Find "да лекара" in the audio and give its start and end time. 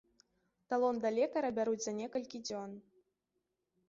1.03-1.51